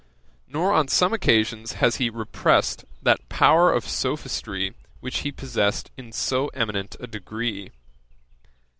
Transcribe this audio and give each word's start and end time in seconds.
Nor 0.47 0.73
on 0.73 0.87
some 0.87 1.13
occasions 1.13 1.73
has 1.73 1.97
he 1.97 2.09
repressed 2.09 2.85
that 3.03 3.29
power 3.29 3.71
of 3.71 3.87
sophistry 3.87 4.73
which 4.99 5.19
he 5.19 5.31
possessed 5.31 5.91
in 5.95 6.11
so 6.11 6.47
eminent 6.55 6.95
a 6.99 7.05
degree. 7.05 7.69